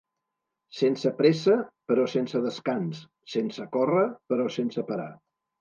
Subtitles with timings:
[0.77, 1.57] Sense pressa,
[1.91, 3.05] però sense descans,
[3.37, 5.11] sense córrer, però sense parar.